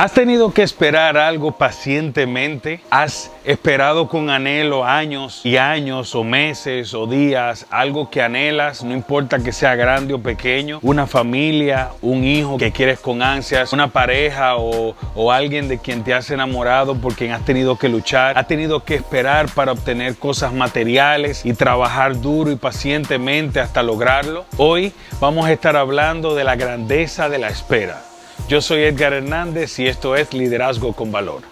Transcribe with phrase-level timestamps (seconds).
[0.00, 2.80] ¿Has tenido que esperar algo pacientemente?
[2.88, 8.94] ¿Has esperado con anhelo años y años o meses o días algo que anhelas, no
[8.94, 10.78] importa que sea grande o pequeño?
[10.80, 14.94] Una familia, un hijo que quieres con ansias, una pareja o,
[15.30, 18.94] alguien de quien te has enamorado por quien has tenido que luchar, has tenido que
[18.94, 24.46] esperar para obtener cosas materiales y trabajar duro y pacientemente hasta lograrlo.
[24.56, 28.09] Hoy vamos a estar hablando de la grandeza de la espera.
[28.50, 31.42] Yo soy Edgar Hernández y esto es Liderazgo con Valor.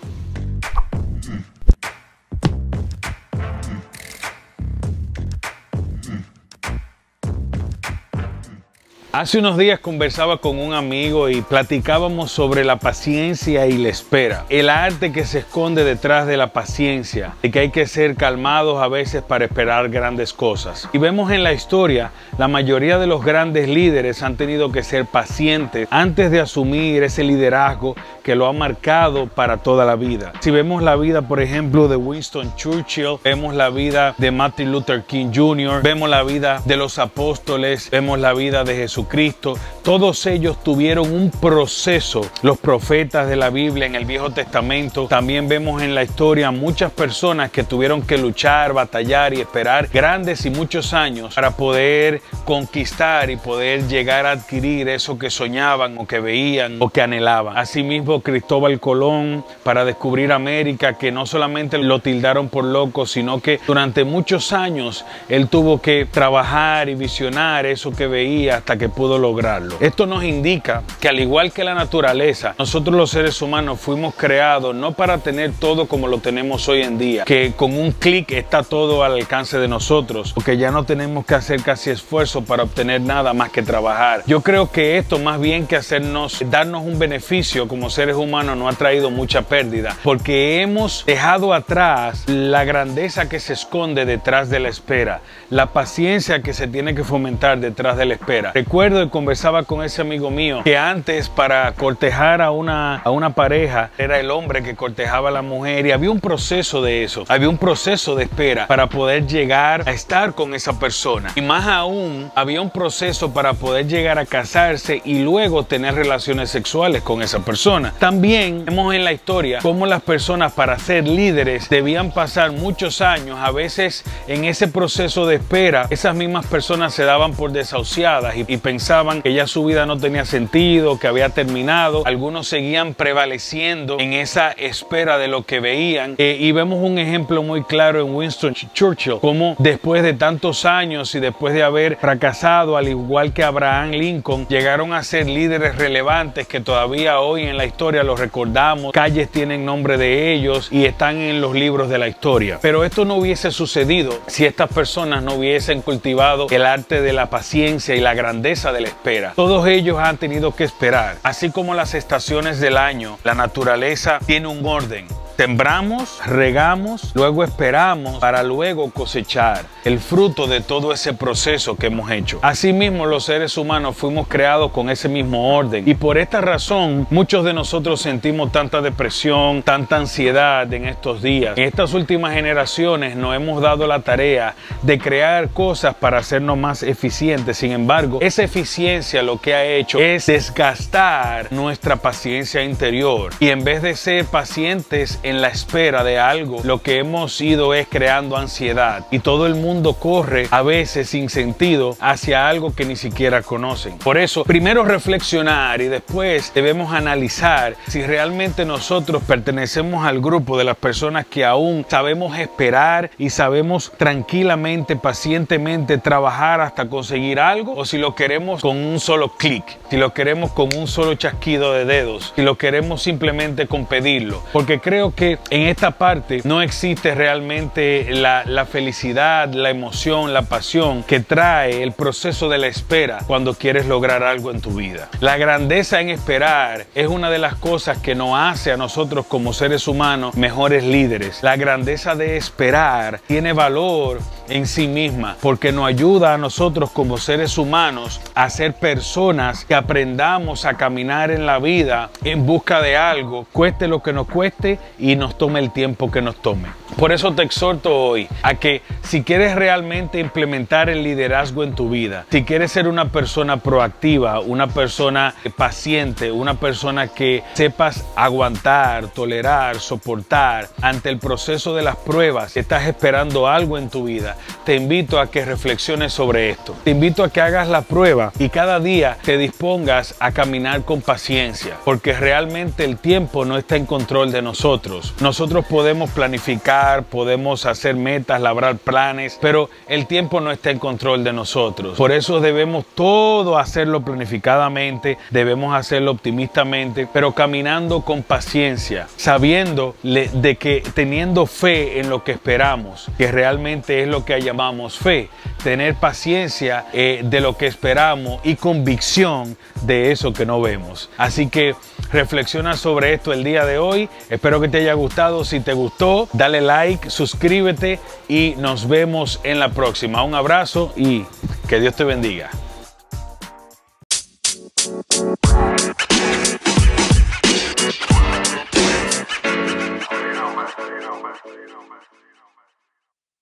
[9.18, 14.44] Hace unos días conversaba con un amigo y platicábamos sobre la paciencia y la espera.
[14.48, 18.80] El arte que se esconde detrás de la paciencia y que hay que ser calmados
[18.80, 20.88] a veces para esperar grandes cosas.
[20.92, 25.04] Y vemos en la historia, la mayoría de los grandes líderes han tenido que ser
[25.04, 30.32] pacientes antes de asumir ese liderazgo que lo ha marcado para toda la vida.
[30.38, 35.02] Si vemos la vida, por ejemplo, de Winston Churchill, vemos la vida de Martin Luther
[35.02, 40.26] King Jr., vemos la vida de los apóstoles, vemos la vida de Jesús Cristo, todos
[40.26, 42.20] ellos tuvieron un proceso.
[42.42, 46.92] Los profetas de la Biblia en el Viejo Testamento, también vemos en la historia muchas
[46.92, 53.30] personas que tuvieron que luchar, batallar y esperar grandes y muchos años para poder conquistar
[53.30, 57.56] y poder llegar a adquirir eso que soñaban o que veían o que anhelaban.
[57.56, 63.60] Asimismo, Cristóbal Colón para descubrir América, que no solamente lo tildaron por loco, sino que
[63.66, 69.16] durante muchos años él tuvo que trabajar y visionar eso que veía hasta que pudo
[69.16, 69.76] lograrlo.
[69.78, 74.74] Esto nos indica que al igual que la naturaleza, nosotros los seres humanos fuimos creados
[74.74, 78.64] no para tener todo como lo tenemos hoy en día, que con un clic está
[78.64, 83.00] todo al alcance de nosotros, porque ya no tenemos que hacer casi esfuerzo para obtener
[83.00, 84.24] nada más que trabajar.
[84.26, 88.68] Yo creo que esto más bien que hacernos, darnos un beneficio como seres humanos no
[88.68, 94.58] ha traído mucha pérdida, porque hemos dejado atrás la grandeza que se esconde detrás de
[94.58, 98.50] la espera, la paciencia que se tiene que fomentar detrás de la espera.
[98.78, 103.30] Recuerdo que conversaba con ese amigo mío que antes para cortejar a una, a una
[103.30, 107.24] pareja era el hombre que cortejaba a la mujer y había un proceso de eso,
[107.26, 111.32] había un proceso de espera para poder llegar a estar con esa persona.
[111.34, 116.48] Y más aún, había un proceso para poder llegar a casarse y luego tener relaciones
[116.48, 117.94] sexuales con esa persona.
[117.98, 123.40] También vemos en la historia cómo las personas para ser líderes debían pasar muchos años,
[123.42, 128.44] a veces en ese proceso de espera, esas mismas personas se daban por desahuciadas y,
[128.46, 132.02] y pensaban que ya su vida no tenía sentido, que había terminado.
[132.04, 136.16] Algunos seguían prevaleciendo en esa espera de lo que veían.
[136.18, 141.14] Eh, y vemos un ejemplo muy claro en Winston Churchill, como después de tantos años
[141.14, 146.46] y después de haber fracasado, al igual que Abraham Lincoln, llegaron a ser líderes relevantes
[146.46, 148.92] que todavía hoy en la historia los recordamos.
[148.92, 152.58] Calles tienen nombre de ellos y están en los libros de la historia.
[152.60, 157.30] Pero esto no hubiese sucedido si estas personas no hubiesen cultivado el arte de la
[157.30, 159.32] paciencia y la grandeza de la espera.
[159.36, 161.16] Todos ellos han tenido que esperar.
[161.22, 165.06] Así como las estaciones del año, la naturaleza tiene un orden.
[165.38, 172.10] Sembramos, regamos, luego esperamos para luego cosechar el fruto de todo ese proceso que hemos
[172.10, 172.40] hecho.
[172.42, 177.44] Asimismo, los seres humanos fuimos creados con ese mismo orden y por esta razón muchos
[177.44, 181.56] de nosotros sentimos tanta depresión, tanta ansiedad en estos días.
[181.56, 186.82] En estas últimas generaciones nos hemos dado la tarea de crear cosas para hacernos más
[186.82, 187.58] eficientes.
[187.58, 193.62] Sin embargo, esa eficiencia lo que ha hecho es desgastar nuestra paciencia interior y en
[193.62, 198.36] vez de ser pacientes en la espera de algo, lo que hemos ido es creando
[198.36, 203.42] ansiedad y todo el mundo corre a veces sin sentido hacia algo que ni siquiera
[203.42, 203.98] conocen.
[203.98, 210.64] Por eso, primero reflexionar y después debemos analizar si realmente nosotros pertenecemos al grupo de
[210.64, 217.84] las personas que aún sabemos esperar y sabemos tranquilamente, pacientemente trabajar hasta conseguir algo o
[217.84, 221.84] si lo queremos con un solo clic, si lo queremos con un solo chasquido de
[221.84, 224.42] dedos, si lo queremos simplemente con pedirlo.
[224.52, 230.42] Porque creo que en esta parte no existe realmente la, la, felicidad, la emoción, la
[230.42, 235.08] pasión que trae el proceso de la espera cuando quieres lograr algo en tu vida.
[235.18, 239.52] La grandeza en esperar es una de las cosas que nos hace a nosotros como
[239.52, 241.42] seres humanos mejores líderes.
[241.42, 247.18] La grandeza de esperar tiene valor en sí misma porque nos ayuda a nosotros como
[247.18, 252.96] seres humanos a ser personas que aprendamos a caminar en la vida en busca de
[252.96, 256.68] algo, cueste lo que nos cueste y nos tome el tiempo que nos tome.
[256.96, 261.90] Por eso te exhorto hoy a que si quieres realmente implementar el liderazgo en tu
[261.90, 269.08] vida, si quieres ser una persona proactiva, una persona paciente, una persona que sepas aguantar,
[269.08, 274.74] tolerar, soportar ante el proceso de las pruebas, estás esperando algo en tu vida, te
[274.74, 276.74] invito a que reflexiones sobre esto.
[276.84, 281.00] Te invito a que hagas la prueba y cada día te dispongas a caminar con
[281.00, 285.14] paciencia, porque realmente el tiempo no está en control de nosotros.
[285.20, 291.24] Nosotros podemos planificar, podemos hacer metas, labrar planes, pero el tiempo no está en control
[291.24, 291.96] de nosotros.
[291.96, 300.56] Por eso debemos todo hacerlo planificadamente, debemos hacerlo optimistamente, pero caminando con paciencia, sabiendo de
[300.56, 305.30] que teniendo fe en lo que esperamos, que realmente es lo que llamamos fe,
[305.64, 311.08] tener paciencia eh, de lo que esperamos y convicción de eso que no vemos.
[311.16, 311.74] Así que
[312.12, 314.10] reflexiona sobre esto el día de hoy.
[314.28, 315.46] Espero que te haya gustado.
[315.46, 320.22] Si te gustó, dale like, suscríbete y nos vemos en la próxima.
[320.22, 321.24] Un abrazo y
[321.66, 322.50] que Dios te bendiga.